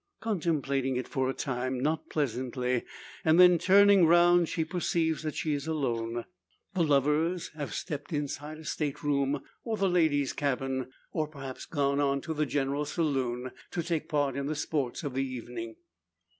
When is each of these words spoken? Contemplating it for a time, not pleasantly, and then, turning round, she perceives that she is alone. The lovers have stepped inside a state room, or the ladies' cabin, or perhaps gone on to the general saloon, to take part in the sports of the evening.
Contemplating 0.19 0.95
it 0.95 1.07
for 1.07 1.29
a 1.29 1.33
time, 1.35 1.79
not 1.79 2.09
pleasantly, 2.09 2.85
and 3.23 3.39
then, 3.39 3.59
turning 3.59 4.07
round, 4.07 4.49
she 4.49 4.65
perceives 4.65 5.21
that 5.21 5.35
she 5.35 5.53
is 5.53 5.67
alone. 5.67 6.25
The 6.73 6.81
lovers 6.81 7.49
have 7.49 7.75
stepped 7.75 8.11
inside 8.11 8.57
a 8.57 8.65
state 8.65 9.03
room, 9.03 9.43
or 9.63 9.77
the 9.77 9.87
ladies' 9.87 10.33
cabin, 10.33 10.91
or 11.11 11.27
perhaps 11.27 11.67
gone 11.67 11.99
on 11.99 12.19
to 12.21 12.33
the 12.33 12.47
general 12.47 12.85
saloon, 12.85 13.51
to 13.69 13.83
take 13.83 14.09
part 14.09 14.35
in 14.35 14.47
the 14.47 14.55
sports 14.55 15.03
of 15.03 15.13
the 15.13 15.23
evening. 15.23 15.75